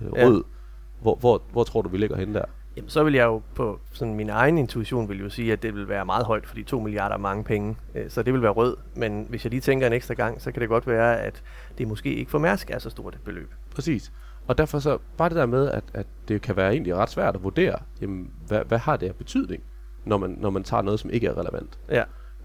øh, 0.00 0.12
rød, 0.12 0.36
ja. 0.36 1.02
hvor, 1.02 1.14
hvor, 1.14 1.42
hvor 1.52 1.64
tror 1.64 1.82
du, 1.82 1.88
vi 1.88 1.98
ligger 1.98 2.16
henne 2.16 2.34
der? 2.34 2.44
Jamen, 2.76 2.88
så 2.88 3.04
vil 3.04 3.14
jeg 3.14 3.24
jo 3.24 3.42
på 3.54 3.80
sådan 3.92 4.14
min 4.14 4.30
egen 4.30 4.58
intuition 4.58 5.08
vil 5.08 5.20
jo 5.20 5.28
sige, 5.28 5.52
at 5.52 5.62
det 5.62 5.74
vil 5.74 5.88
være 5.88 6.04
meget 6.04 6.26
højt, 6.26 6.46
fordi 6.46 6.62
2 6.62 6.80
milliarder 6.80 7.14
er 7.14 7.18
mange 7.18 7.44
penge. 7.44 7.76
Øh, 7.94 8.10
så 8.10 8.22
det 8.22 8.32
vil 8.32 8.42
være 8.42 8.50
rød. 8.50 8.76
Men 8.96 9.26
hvis 9.28 9.44
jeg 9.44 9.50
lige 9.50 9.60
tænker 9.60 9.86
en 9.86 9.92
ekstra 9.92 10.14
gang, 10.14 10.40
så 10.40 10.52
kan 10.52 10.60
det 10.60 10.68
godt 10.68 10.86
være, 10.86 11.20
at 11.20 11.42
det 11.78 11.88
måske 11.88 12.14
ikke 12.14 12.30
for 12.30 12.38
Mærsk 12.38 12.70
er 12.70 12.78
så 12.78 12.90
stort 12.90 13.14
et 13.14 13.20
beløb. 13.24 13.54
Præcis. 13.74 14.12
Og 14.46 14.58
derfor 14.58 14.78
så 14.78 14.98
bare 15.16 15.28
det 15.28 15.36
der 15.36 15.46
med, 15.46 15.70
at, 15.70 15.84
at 15.94 16.06
det 16.28 16.42
kan 16.42 16.56
være 16.56 16.72
egentlig 16.72 16.94
ret 16.94 17.10
svært 17.10 17.34
at 17.34 17.42
vurdere, 17.42 17.78
jamen, 18.00 18.30
hvad, 18.46 18.64
hvad 18.64 18.78
har 18.78 18.96
det 18.96 19.08
af 19.08 19.14
betydning, 19.14 19.62
når 20.04 20.18
man, 20.18 20.36
når 20.40 20.50
man 20.50 20.64
tager 20.64 20.82
noget, 20.82 21.00
som 21.00 21.10
ikke 21.10 21.26
er 21.26 21.38
relevant. 21.38 21.78
Ja. 21.90 22.02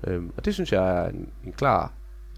Øhm, 0.07 0.31
og 0.37 0.45
det 0.45 0.53
synes 0.53 0.73
jeg 0.73 0.97
er 0.97 1.09
en, 1.09 1.29
en 1.45 1.53
klar 1.53 1.93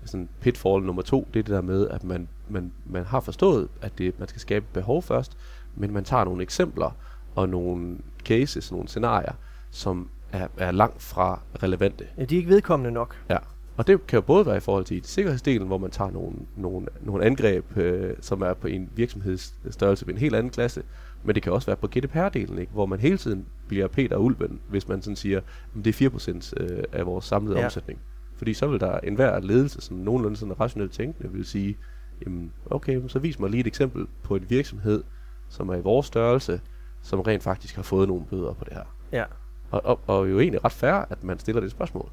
sådan 0.05 0.29
pitfall 0.39 0.83
nummer 0.83 1.01
to, 1.01 1.27
det 1.33 1.39
er 1.39 1.43
det 1.43 1.53
der 1.53 1.61
med, 1.61 1.87
at 1.89 2.03
man, 2.03 2.27
man, 2.49 2.71
man 2.85 3.03
har 3.03 3.19
forstået, 3.19 3.67
at 3.81 3.97
det, 3.97 4.19
man 4.19 4.27
skal 4.27 4.41
skabe 4.41 4.65
behov 4.73 5.01
først, 5.01 5.37
men 5.75 5.93
man 5.93 6.03
tager 6.03 6.23
nogle 6.23 6.43
eksempler 6.43 6.95
og 7.35 7.49
nogle 7.49 7.97
cases, 8.25 8.71
nogle 8.71 8.87
scenarier, 8.87 9.33
som 9.71 10.09
er, 10.31 10.47
er 10.57 10.71
langt 10.71 11.01
fra 11.01 11.39
relevante. 11.63 12.07
Ja, 12.17 12.25
de 12.25 12.35
er 12.35 12.37
ikke 12.37 12.49
vedkommende 12.49 12.91
nok. 12.91 13.15
Ja, 13.29 13.37
og 13.77 13.87
det 13.87 14.07
kan 14.07 14.17
jo 14.17 14.21
både 14.21 14.45
være 14.45 14.57
i 14.57 14.59
forhold 14.59 14.85
til 14.85 15.01
sikkerhedsdelen, 15.03 15.67
hvor 15.67 15.77
man 15.77 15.91
tager 15.91 16.11
nogle, 16.11 16.35
nogle, 16.55 16.87
nogle 17.01 17.25
angreb, 17.25 17.77
øh, 17.77 18.13
som 18.21 18.41
er 18.41 18.53
på 18.53 18.67
en 18.67 18.89
virksomhedsstørrelse 18.95 20.07
ved 20.07 20.13
en 20.13 20.19
helt 20.19 20.35
anden 20.35 20.51
klasse, 20.51 20.83
men 21.23 21.35
det 21.35 21.43
kan 21.43 21.53
også 21.53 21.65
være 21.65 21.75
på 21.75 21.87
GDPR-delen, 21.95 22.59
ikke? 22.59 22.71
hvor 22.71 22.85
man 22.85 22.99
hele 22.99 23.17
tiden 23.17 23.45
bliver 23.67 23.87
Peter 23.87 24.17
Ulven, 24.17 24.59
hvis 24.69 24.87
man 24.87 25.01
sådan 25.01 25.15
siger, 25.15 25.37
at 25.37 25.85
det 25.85 26.01
er 26.01 26.09
4% 26.09 26.53
øh, 26.57 26.83
af 26.91 27.05
vores 27.05 27.25
samlede 27.25 27.59
ja. 27.59 27.65
omsætning. 27.65 27.99
Fordi 28.41 28.53
så 28.53 28.67
vil 28.67 28.79
der 28.79 28.99
enhver 28.99 29.39
ledelse, 29.39 29.81
som 29.81 29.97
nogenlunde 29.97 30.37
sådan 30.37 30.59
rationelt 30.59 30.91
tænkende, 30.91 31.31
vil 31.31 31.45
sige, 31.45 31.77
jamen 32.25 32.51
okay, 32.65 33.01
så 33.07 33.19
vis 33.19 33.39
mig 33.39 33.49
lige 33.49 33.61
et 33.61 33.67
eksempel 33.67 34.07
på 34.23 34.35
en 34.35 34.45
virksomhed, 34.49 35.03
som 35.49 35.69
er 35.69 35.75
i 35.75 35.81
vores 35.81 36.05
størrelse, 36.05 36.61
som 37.01 37.19
rent 37.19 37.43
faktisk 37.43 37.75
har 37.75 37.83
fået 37.83 38.07
nogle 38.07 38.25
bøder 38.25 38.53
på 38.53 38.65
det 38.65 38.73
her. 38.73 38.83
Ja. 39.11 39.23
Og, 39.71 39.85
og, 39.85 39.99
og 40.07 40.29
jo 40.29 40.39
egentlig 40.39 40.65
ret 40.65 40.71
fair, 40.71 40.93
at 40.93 41.23
man 41.23 41.39
stiller 41.39 41.61
det 41.61 41.71
spørgsmål. 41.71 42.09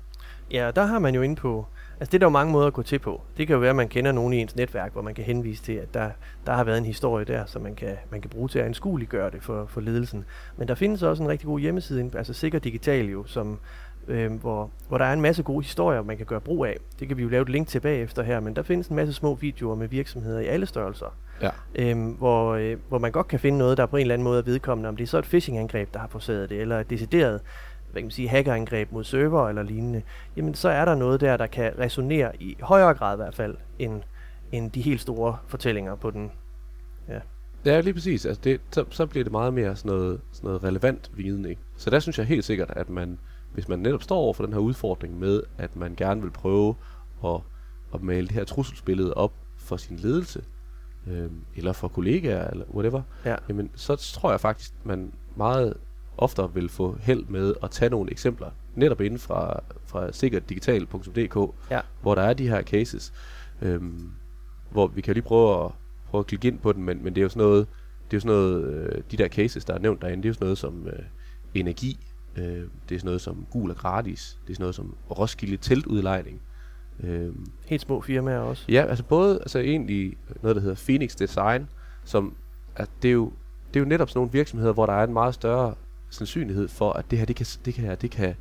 Ja, 0.50 0.70
der 0.70 0.84
har 0.84 0.98
man 0.98 1.14
jo 1.14 1.22
inde 1.22 1.36
på, 1.36 1.66
altså 2.00 2.10
det 2.10 2.14
er 2.14 2.18
der 2.18 2.26
jo 2.26 2.30
mange 2.30 2.52
måder 2.52 2.66
at 2.66 2.72
gå 2.72 2.82
til 2.82 2.98
på. 2.98 3.22
Det 3.36 3.46
kan 3.46 3.54
jo 3.54 3.60
være, 3.60 3.70
at 3.70 3.76
man 3.76 3.88
kender 3.88 4.12
nogen 4.12 4.32
i 4.32 4.36
ens 4.36 4.56
netværk, 4.56 4.92
hvor 4.92 5.02
man 5.02 5.14
kan 5.14 5.24
henvise 5.24 5.62
til, 5.62 5.72
at 5.72 5.94
der, 5.94 6.10
der 6.46 6.52
har 6.52 6.64
været 6.64 6.78
en 6.78 6.84
historie 6.84 7.24
der, 7.24 7.46
som 7.46 7.62
man 7.62 7.74
kan, 7.74 7.96
man 8.10 8.20
kan 8.20 8.30
bruge 8.30 8.48
til 8.48 8.58
at 8.58 8.64
anskueliggøre 8.64 9.30
det 9.30 9.42
for, 9.42 9.66
for 9.66 9.80
ledelsen. 9.80 10.24
Men 10.56 10.68
der 10.68 10.74
findes 10.74 11.02
også 11.02 11.22
en 11.22 11.28
rigtig 11.28 11.46
god 11.46 11.60
hjemmeside, 11.60 12.10
altså 12.14 12.32
Sikker 12.32 12.58
Digital 12.58 13.06
jo, 13.06 13.24
som, 13.26 13.58
øh, 14.08 14.32
hvor, 14.32 14.70
hvor 14.88 14.98
der 14.98 15.04
er 15.04 15.12
en 15.12 15.20
masse 15.20 15.42
gode 15.42 15.64
historier, 15.64 16.02
man 16.02 16.16
kan 16.16 16.26
gøre 16.26 16.40
brug 16.40 16.64
af. 16.64 16.76
Det 17.00 17.08
kan 17.08 17.16
vi 17.16 17.22
jo 17.22 17.28
lave 17.28 17.42
et 17.42 17.48
link 17.48 17.68
til 17.68 17.80
bagefter 17.80 18.22
her, 18.22 18.40
men 18.40 18.56
der 18.56 18.62
findes 18.62 18.88
en 18.88 18.96
masse 18.96 19.14
små 19.14 19.34
videoer 19.34 19.74
med 19.74 19.88
virksomheder 19.88 20.40
i 20.40 20.46
alle 20.46 20.66
størrelser, 20.66 21.16
ja. 21.42 21.50
øh, 21.74 22.08
hvor, 22.18 22.54
øh, 22.54 22.76
hvor 22.88 22.98
man 22.98 23.12
godt 23.12 23.28
kan 23.28 23.40
finde 23.40 23.58
noget, 23.58 23.78
der 23.78 23.86
på 23.86 23.96
en 23.96 24.00
eller 24.00 24.14
anden 24.14 24.24
måde 24.24 24.38
er 24.38 24.42
vedkommende, 24.42 24.88
om 24.88 24.96
det 24.96 25.04
er 25.04 25.08
så 25.08 25.18
et 25.18 25.24
phishing-angreb, 25.24 25.94
der 25.94 26.00
har 26.00 26.08
forsøget 26.08 26.50
det, 26.50 26.60
eller 26.60 26.80
et 26.80 26.90
decideret 26.90 27.40
hvad 27.92 28.02
kan 28.02 28.06
man 28.06 28.10
sige, 28.10 28.28
hackerangreb 28.28 28.92
mod 28.92 29.04
server 29.04 29.48
eller 29.48 29.62
lignende, 29.62 30.02
jamen 30.36 30.54
så 30.54 30.68
er 30.68 30.84
der 30.84 30.94
noget 30.94 31.20
der, 31.20 31.36
der 31.36 31.46
kan 31.46 31.72
resonere 31.78 32.42
i 32.42 32.56
højere 32.60 32.94
grad 32.94 33.14
i 33.14 33.16
hvert 33.16 33.34
fald, 33.34 33.56
end, 33.78 34.02
end 34.52 34.70
de 34.70 34.80
helt 34.80 35.00
store 35.00 35.36
fortællinger 35.46 35.96
på 35.96 36.10
den. 36.10 36.30
Ja. 37.08 37.20
Ja, 37.64 37.80
lige 37.80 37.94
præcis. 37.94 38.26
Altså 38.26 38.40
det, 38.44 38.60
så, 38.70 38.84
så 38.90 39.06
bliver 39.06 39.24
det 39.24 39.32
meget 39.32 39.54
mere 39.54 39.76
sådan 39.76 39.88
noget, 39.88 40.20
sådan 40.32 40.48
noget 40.48 40.64
relevant 40.64 41.10
viden. 41.14 41.44
Ikke? 41.44 41.62
Så 41.76 41.90
der 41.90 42.00
synes 42.00 42.18
jeg 42.18 42.26
helt 42.26 42.44
sikkert, 42.44 42.70
at 42.76 42.88
man, 42.88 43.18
hvis 43.54 43.68
man 43.68 43.78
netop 43.78 44.02
står 44.02 44.16
over 44.16 44.32
for 44.32 44.44
den 44.44 44.52
her 44.52 44.60
udfordring 44.60 45.18
med, 45.18 45.42
at 45.58 45.76
man 45.76 45.94
gerne 45.96 46.22
vil 46.22 46.30
prøve 46.30 46.74
at, 47.24 47.40
at 47.94 48.02
male 48.02 48.26
det 48.26 48.34
her 48.34 48.44
trusselsbillede 48.44 49.14
op 49.14 49.32
for 49.56 49.76
sin 49.76 49.96
ledelse, 49.96 50.44
øh, 51.06 51.30
eller 51.56 51.72
for 51.72 51.88
kollegaer, 51.88 52.50
eller 52.50 52.64
whatever, 52.74 53.02
ja. 53.24 53.36
jamen, 53.48 53.70
så 53.74 53.96
tror 53.96 54.30
jeg 54.30 54.40
faktisk, 54.40 54.74
man 54.84 55.12
meget 55.36 55.74
oftere 56.16 56.54
vil 56.54 56.68
få 56.68 56.96
held 57.00 57.24
med 57.28 57.54
at 57.62 57.70
tage 57.70 57.90
nogle 57.90 58.10
eksempler, 58.10 58.50
netop 58.74 59.00
inden 59.00 59.18
fra, 59.18 59.60
fra 59.86 60.12
sikkerdigital.dk, 60.12 61.54
ja. 61.70 61.80
hvor 62.02 62.14
der 62.14 62.22
er 62.22 62.32
de 62.32 62.48
her 62.48 62.62
cases, 62.62 63.12
øh, 63.62 63.82
hvor 64.70 64.86
vi 64.86 65.00
kan 65.00 65.14
lige 65.14 65.24
prøve 65.24 65.64
at, 65.64 65.70
prøve 66.10 66.20
at 66.20 66.26
klikke 66.26 66.48
ind 66.48 66.58
på 66.58 66.72
den, 66.72 66.82
men, 66.84 67.04
men 67.04 67.14
det 67.14 67.20
er 67.20 67.22
jo 67.22 67.28
sådan 67.28 67.42
noget, 67.42 67.66
det 68.10 68.12
er 68.12 68.16
jo 68.16 68.20
sådan 68.20 68.36
noget, 68.36 68.64
øh, 68.64 69.02
de 69.10 69.16
der 69.16 69.28
cases, 69.28 69.64
der 69.64 69.74
er 69.74 69.78
nævnt 69.78 70.02
derinde, 70.02 70.22
det 70.22 70.24
er 70.24 70.30
jo 70.30 70.34
sådan 70.34 70.44
noget 70.44 70.58
som 70.58 70.86
øh, 70.86 71.02
energi, 71.54 72.07
Øh, 72.38 72.44
det 72.88 72.94
er 72.94 72.98
sådan 72.98 73.04
noget 73.04 73.20
som 73.20 73.46
Gul 73.50 73.70
og 73.70 73.76
Gratis. 73.76 74.38
Det 74.46 74.50
er 74.50 74.54
sådan 74.54 74.62
noget 74.62 74.74
som 74.74 74.94
Roskilde 75.10 75.56
Teltudlejning. 75.56 76.40
Øh, 77.00 77.32
Helt 77.66 77.82
små 77.82 78.00
firmaer 78.00 78.38
også. 78.38 78.64
Ja, 78.68 78.86
altså 78.88 79.04
både 79.04 79.38
altså 79.38 79.58
egentlig 79.58 80.16
noget, 80.42 80.56
der 80.56 80.62
hedder 80.62 80.76
Phoenix 80.86 81.14
Design, 81.14 81.68
som 82.04 82.34
at 82.76 82.88
det, 83.02 83.08
er 83.08 83.12
jo, 83.12 83.32
det 83.74 83.76
er 83.76 83.80
jo 83.80 83.88
netop 83.88 84.08
sådan 84.08 84.18
nogle 84.18 84.32
virksomheder, 84.32 84.72
hvor 84.72 84.86
der 84.86 84.92
er 84.92 85.04
en 85.04 85.12
meget 85.12 85.34
større 85.34 85.74
sandsynlighed 86.10 86.68
for, 86.68 86.92
at 86.92 87.10
det 87.10 87.18
her, 87.18 87.26
det 87.26 87.36
kan, 87.36 87.46
det 87.64 87.74
kan, 87.74 87.96
det 88.00 88.10
kan 88.10 88.34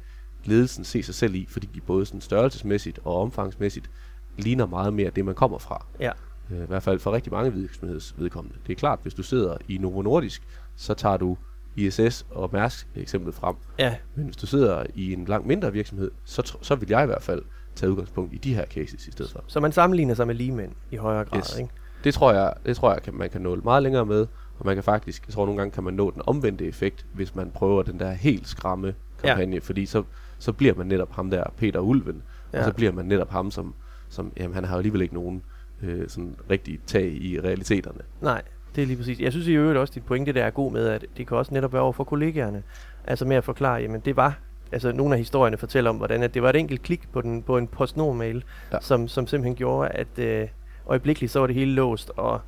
ledelsen 0.46 0.84
se 0.84 1.04
sig 1.04 1.16
selv 1.16 1.36
i, 1.36 1.48
fordi 1.50 1.70
de 1.75 1.82
både 1.82 2.06
sådan 2.06 2.22
størrelsesmæssigt 2.22 3.00
og 3.04 3.22
omfangsmæssigt 3.22 3.89
ligner 4.38 4.66
meget 4.66 4.94
mere 4.94 5.10
det, 5.10 5.25
man 5.25 5.36
kommer 5.36 5.58
fra. 5.58 5.86
Ja. 6.00 6.12
Øh, 6.51 6.63
I 6.63 6.66
hvert 6.66 6.84
fald 6.84 7.00
for 7.00 7.12
rigtig 7.12 7.34
mange 7.34 7.54
virksomhedsvedkommende. 7.54 8.58
Det 8.68 8.74
er 8.74 8.77
klart, 8.77 9.00
hvis 9.01 9.13
du 9.13 9.24
sidder 9.24 9.58
i 9.68 9.77
Novo 9.77 10.01
Nordisk, 10.01 10.44
så 10.75 10.94
tager 10.94 11.18
du 11.18 11.38
ISS 11.77 12.25
og 12.29 12.50
Mærsk 12.53 12.88
eksemplet 12.96 13.36
frem. 13.36 13.55
Ja. 13.79 13.96
Men 14.15 14.25
hvis 14.25 14.36
du 14.38 14.46
sidder 14.46 14.84
i 14.96 15.13
en 15.13 15.25
langt 15.25 15.48
mindre 15.48 15.74
virksomhed, 15.74 16.12
så, 16.24 16.57
så 16.62 16.75
vil 16.75 16.89
jeg 16.89 17.03
i 17.03 17.05
hvert 17.05 17.24
fald 17.24 17.41
tage 17.75 17.91
udgangspunkt 17.91 18.34
i 18.34 18.38
de 18.38 18.55
her 18.55 18.65
cases 18.65 19.07
i 19.07 19.12
stedet 19.12 19.31
for. 19.31 19.43
Så 19.48 19.60
man 19.60 19.72
sammenligner 19.72 20.13
sig 20.13 20.27
med 20.27 20.36
ligemænd 20.36 20.72
i 20.91 20.96
højere 20.96 21.25
grad, 21.25 21.39
yes. 21.39 21.57
ikke? 21.60 21.69
Det 22.03 22.13
tror 22.13 22.34
jeg, 22.34 22.53
det 22.65 22.75
tror 22.75 22.93
jeg 22.93 23.01
kan, 23.01 23.13
man 23.13 23.29
kan 23.29 23.41
nå 23.41 23.55
meget 23.55 23.84
længere 23.84 24.05
med, 24.05 24.27
og 24.60 24.65
man 24.65 24.75
kan 24.75 24.84
faktisk, 24.84 25.27
jeg 25.27 25.34
tror 25.34 25.46
nogle 25.46 25.57
gange 25.57 25.72
kan 25.72 25.84
man 25.84 25.93
nå 25.93 26.12
den 26.12 26.22
omvendte 26.25 26.65
effekt, 26.65 27.05
hvis 27.13 27.36
man 27.36 27.51
prøver 27.51 27.84
den 27.84 28.00
der 28.00 28.12
helt 28.12 28.48
skræmme 28.48 28.93
kampagne, 29.24 29.55
ja. 29.55 29.60
fordi 29.60 29.86
så, 29.86 30.03
så 30.39 30.53
bliver 30.53 30.74
man 30.74 30.88
netop 30.88 31.12
ham 31.12 31.29
der 31.29 31.43
Peter 31.57 31.79
Ulven, 31.79 32.24
Ja. 32.53 32.60
Og 32.60 32.65
så 32.65 32.74
bliver 32.74 32.91
man 32.91 33.05
netop 33.05 33.29
ham, 33.29 33.51
som, 33.51 33.74
som 34.10 34.31
jamen, 34.38 34.55
han 34.55 34.63
har 34.63 34.75
jo 34.75 34.77
alligevel 34.77 35.01
ikke 35.01 35.13
nogen 35.13 35.43
øh, 35.81 36.10
sådan 36.10 36.36
rigtig 36.50 36.79
tag 36.86 37.05
i 37.05 37.39
realiteterne. 37.39 38.01
Nej, 38.22 38.41
det 38.75 38.81
er 38.81 38.88
lige 38.88 38.97
præcis. 38.97 39.19
Jeg 39.19 39.31
synes 39.31 39.47
i 39.47 39.51
øvrigt 39.51 39.79
også, 39.79 39.91
at 39.91 39.95
dit 39.95 40.03
pointe 40.03 40.33
der 40.33 40.43
er 40.43 40.50
god 40.50 40.71
med, 40.71 40.88
at 40.88 41.05
det 41.17 41.27
kan 41.27 41.38
også 41.38 41.53
netop 41.53 41.74
være 41.74 41.81
over 41.81 41.93
for 41.93 42.03
kollegaerne. 42.03 42.63
Altså 43.07 43.25
med 43.25 43.36
at 43.36 43.43
forklare, 43.43 43.81
jamen 43.81 44.01
det 44.05 44.15
var 44.15 44.39
altså 44.71 44.91
nogle 44.91 45.13
af 45.13 45.19
historierne 45.19 45.57
fortæller 45.57 45.89
om, 45.89 45.95
hvordan 45.95 46.24
at 46.24 46.33
det 46.33 46.41
var 46.43 46.50
et 46.50 46.55
enkelt 46.55 46.81
klik 46.81 47.01
på, 47.13 47.21
den, 47.21 47.43
på 47.43 47.57
en 47.57 47.67
postnord-mail, 47.67 48.43
ja. 48.71 48.77
som, 48.81 49.07
som 49.07 49.27
simpelthen 49.27 49.55
gjorde, 49.55 49.89
at 49.89 50.19
øh, 50.19 50.47
øjeblikkeligt 50.88 51.31
så 51.31 51.39
var 51.39 51.47
det 51.47 51.55
hele 51.55 51.71
låst, 51.71 52.12
og, 52.15 52.41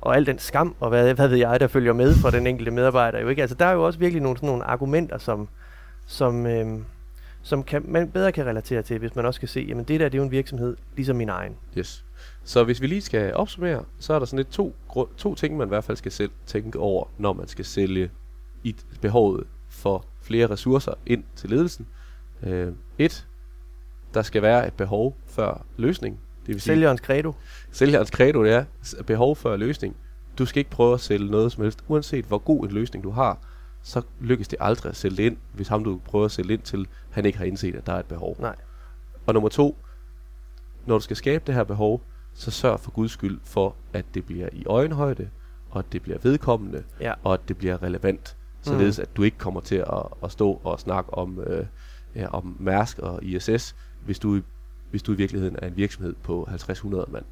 og 0.00 0.16
al 0.16 0.26
den 0.26 0.38
skam, 0.38 0.74
og 0.80 0.88
hvad, 0.88 1.14
hvad 1.14 1.28
ved 1.28 1.36
jeg, 1.36 1.60
der 1.60 1.66
følger 1.66 1.92
med 1.92 2.14
for 2.14 2.30
den 2.30 2.46
enkelte 2.46 2.70
medarbejder. 2.70 3.20
Jo 3.20 3.28
ikke? 3.28 3.42
Altså, 3.42 3.56
der 3.56 3.66
er 3.66 3.72
jo 3.72 3.86
også 3.86 3.98
virkelig 3.98 4.22
nogle, 4.22 4.38
sådan 4.38 4.46
nogle 4.46 4.64
argumenter, 4.64 5.18
som, 5.18 5.48
som, 6.06 6.46
øh, 6.46 6.78
som 7.46 7.62
kan, 7.62 7.84
man 7.88 8.10
bedre 8.10 8.32
kan 8.32 8.46
relatere 8.46 8.82
til, 8.82 8.98
hvis 8.98 9.16
man 9.16 9.26
også 9.26 9.40
kan 9.40 9.48
se, 9.48 9.60
jamen 9.68 9.84
det 9.84 10.00
der 10.00 10.08
det 10.08 10.14
er 10.14 10.18
jo 10.18 10.24
en 10.24 10.30
virksomhed, 10.30 10.76
ligesom 10.96 11.16
min 11.16 11.28
egen. 11.28 11.56
Yes. 11.78 12.04
Så 12.44 12.64
hvis 12.64 12.80
vi 12.80 12.86
lige 12.86 13.00
skal 13.00 13.34
opsummere, 13.34 13.84
så 13.98 14.14
er 14.14 14.18
der 14.18 14.26
sådan 14.26 14.36
lidt 14.36 14.50
to, 14.50 14.76
to 15.16 15.34
ting, 15.34 15.56
man 15.56 15.66
i 15.66 15.68
hvert 15.68 15.84
fald 15.84 15.96
skal 15.96 16.12
selv 16.12 16.30
tænke 16.46 16.78
over, 16.78 17.04
når 17.18 17.32
man 17.32 17.48
skal 17.48 17.64
sælge 17.64 18.10
i 18.62 18.76
behovet 19.00 19.46
for 19.68 20.04
flere 20.22 20.46
ressourcer 20.46 20.92
ind 21.06 21.24
til 21.36 21.50
ledelsen. 21.50 21.86
Øh, 22.42 22.72
et, 22.98 23.26
der 24.14 24.22
skal 24.22 24.42
være 24.42 24.66
et 24.66 24.74
behov 24.74 25.16
før 25.26 25.64
løsning. 25.76 26.20
Det 26.40 26.48
vil 26.48 26.60
sige, 26.60 26.74
sælgerens 26.74 27.00
credo. 27.00 27.32
Sælgerens 27.72 28.08
credo, 28.08 28.44
ja. 28.44 28.64
Behov 29.06 29.36
før 29.36 29.56
løsning. 29.56 29.96
Du 30.38 30.46
skal 30.46 30.60
ikke 30.60 30.70
prøve 30.70 30.94
at 30.94 31.00
sælge 31.00 31.30
noget 31.30 31.52
som 31.52 31.62
helst. 31.62 31.84
Uanset 31.88 32.24
hvor 32.24 32.38
god 32.38 32.64
en 32.64 32.72
løsning 32.72 33.04
du 33.04 33.10
har, 33.10 33.38
så 33.86 34.02
lykkes 34.20 34.48
det 34.48 34.58
aldrig 34.60 34.90
at 34.90 34.96
sælge 34.96 35.16
det 35.16 35.22
ind, 35.22 35.36
hvis 35.52 35.68
ham 35.68 35.84
du 35.84 36.00
prøver 36.04 36.24
at 36.24 36.30
sælge 36.30 36.52
ind 36.52 36.62
til, 36.62 36.88
han 37.10 37.26
ikke 37.26 37.38
har 37.38 37.44
indset, 37.44 37.74
at 37.74 37.86
der 37.86 37.92
er 37.92 37.98
et 37.98 38.06
behov. 38.06 38.36
Nej. 38.40 38.56
Og 39.26 39.34
nummer 39.34 39.48
to, 39.48 39.76
når 40.86 40.94
du 40.94 41.00
skal 41.00 41.16
skabe 41.16 41.44
det 41.46 41.54
her 41.54 41.64
behov, 41.64 42.02
så 42.34 42.50
sørg 42.50 42.80
for 42.80 42.90
guds 42.90 43.10
skyld 43.10 43.40
for, 43.44 43.76
at 43.92 44.04
det 44.14 44.26
bliver 44.26 44.48
i 44.52 44.64
øjenhøjde, 44.66 45.30
og 45.70 45.78
at 45.78 45.84
det 45.92 46.02
bliver 46.02 46.18
vedkommende, 46.22 46.84
ja. 47.00 47.12
og 47.24 47.34
at 47.34 47.40
det 47.48 47.56
bliver 47.56 47.82
relevant 47.82 48.36
således 48.66 48.98
mm. 48.98 49.02
at 49.02 49.16
du 49.16 49.22
ikke 49.22 49.38
kommer 49.38 49.60
til 49.60 49.76
at, 49.76 50.02
at 50.22 50.32
stå 50.32 50.60
og 50.64 50.80
snakke 50.80 51.14
om, 51.14 51.40
øh, 51.40 51.66
ja, 52.14 52.26
om 52.26 52.56
Mærsk 52.60 52.98
og 52.98 53.24
ISS, 53.24 53.76
hvis 54.04 54.18
du, 54.18 54.40
hvis 54.90 55.02
du 55.02 55.12
i 55.12 55.16
virkeligheden 55.16 55.56
er 55.62 55.66
en 55.66 55.76
virksomhed 55.76 56.14
på 56.22 56.48
50-100 56.50 57.10
mand. 57.12 57.24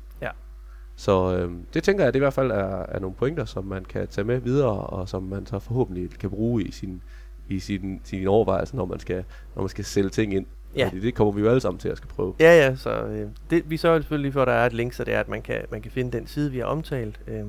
Så 0.97 1.37
øh, 1.37 1.53
det 1.75 1.83
tænker 1.83 2.05
jeg, 2.05 2.13
det 2.13 2.19
i 2.19 2.23
hvert 2.23 2.33
fald 2.33 2.51
er, 2.51 2.87
er 2.89 2.99
nogle 2.99 3.17
pointer, 3.17 3.45
som 3.45 3.65
man 3.65 3.85
kan 3.85 4.09
tage 4.09 4.25
med 4.25 4.41
videre, 4.41 4.77
og 4.77 5.09
som 5.09 5.23
man 5.23 5.47
så 5.47 5.59
forhåbentlig 5.59 6.11
kan 6.11 6.31
bruge 6.31 6.63
i 6.63 6.71
sin, 6.71 7.03
i 7.49 7.59
sin, 7.59 8.01
sin 8.05 8.27
overvejelse, 8.27 8.77
når 8.77 8.85
man 8.85 8.99
skal, 8.99 9.25
når 9.55 9.63
man 9.63 9.69
skal 9.69 9.85
sælge 9.85 10.11
ting 10.11 10.35
ind. 10.35 10.47
Ja. 10.77 10.89
Fordi 10.89 11.01
det 11.01 11.15
kommer 11.15 11.33
vi 11.33 11.41
jo 11.41 11.49
alle 11.49 11.61
sammen 11.61 11.79
til 11.79 11.89
at 11.89 11.97
skal 11.97 12.09
prøve. 12.09 12.35
Ja, 12.41 12.67
ja, 12.67 12.77
så 12.77 12.91
øh, 12.91 13.29
det, 13.51 13.71
vi 13.71 13.77
sørger 13.77 14.01
selvfølgelig 14.01 14.33
for, 14.33 14.43
at 14.43 14.49
der 14.49 14.53
er 14.53 14.67
et 14.67 14.73
link, 14.73 14.93
så 14.93 15.05
det 15.05 15.15
er, 15.15 15.21
at 15.21 15.29
man 15.29 15.43
kan, 15.43 15.61
man 15.71 15.83
kan 15.83 15.91
finde 15.91 16.19
den 16.19 16.27
side, 16.27 16.51
vi 16.51 16.59
har 16.59 16.65
omtalt. 16.65 17.21
Øh. 17.27 17.45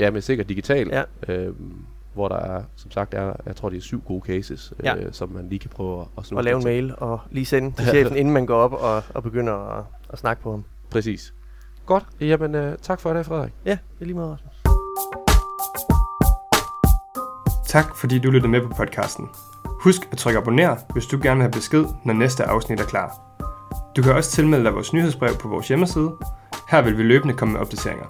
Ja, 0.00 0.10
men 0.10 0.22
sikkert 0.22 0.48
digitalt. 0.48 0.92
Ja. 0.92 1.02
Øh, 1.28 1.54
hvor 2.14 2.28
der 2.28 2.36
er, 2.36 2.62
som 2.76 2.90
sagt, 2.90 3.14
er, 3.14 3.32
jeg 3.46 3.56
tror, 3.56 3.68
det 3.68 3.76
er 3.76 3.80
syv 3.80 4.02
gode 4.06 4.26
cases, 4.26 4.72
ja. 4.84 4.96
øh, 4.96 5.12
som 5.12 5.28
man 5.28 5.48
lige 5.48 5.58
kan 5.58 5.70
prøve 5.70 6.00
at, 6.00 6.06
at 6.18 6.32
Og 6.32 6.44
lave 6.44 6.58
en 6.58 6.64
mail 6.64 6.94
og 6.96 7.20
lige 7.30 7.46
sende 7.46 7.76
til 7.76 7.86
chefen, 7.86 8.16
inden 8.20 8.34
man 8.34 8.46
går 8.46 8.56
op 8.56 8.72
og, 8.72 9.02
og 9.14 9.22
begynder 9.22 9.78
at, 9.78 9.84
at 10.10 10.18
snakke 10.18 10.42
på 10.42 10.50
ham. 10.50 10.64
Præcis. 10.90 11.34
Godt. 11.86 12.04
Jamen, 12.20 12.54
øh, 12.54 12.78
tak 12.82 13.00
for 13.00 13.12
det, 13.12 13.26
Frederik. 13.26 13.52
Ja, 13.64 13.70
det 13.70 14.00
er 14.00 14.04
lige 14.04 14.14
meget, 14.14 14.32
Rasmus. 14.32 14.54
Tak, 17.66 17.96
fordi 17.96 18.18
du 18.18 18.30
lyttede 18.30 18.50
med 18.50 18.60
på 18.60 18.68
podcasten. 18.76 19.28
Husk 19.66 20.08
at 20.12 20.18
trykke 20.18 20.38
abonner, 20.38 20.76
hvis 20.92 21.06
du 21.06 21.18
gerne 21.22 21.36
vil 21.36 21.42
have 21.42 21.52
besked, 21.52 21.84
når 22.04 22.14
næste 22.14 22.44
afsnit 22.44 22.80
er 22.80 22.84
klar. 22.84 23.20
Du 23.96 24.02
kan 24.02 24.12
også 24.14 24.30
tilmelde 24.30 24.64
dig 24.64 24.74
vores 24.74 24.92
nyhedsbrev 24.92 25.34
på 25.34 25.48
vores 25.48 25.68
hjemmeside. 25.68 26.12
Her 26.70 26.82
vil 26.82 26.98
vi 26.98 27.02
løbende 27.02 27.34
komme 27.34 27.52
med 27.52 27.60
opdateringer. 27.60 28.06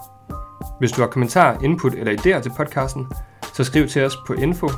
Hvis 0.78 0.92
du 0.92 1.00
har 1.00 1.08
kommentarer, 1.08 1.60
input 1.62 1.94
eller 1.94 2.12
idéer 2.12 2.42
til 2.42 2.52
podcasten, 2.56 3.06
så 3.52 3.64
skriv 3.64 3.88
til 3.88 4.04
os 4.04 4.16
på 4.26 4.32
info 4.32 4.68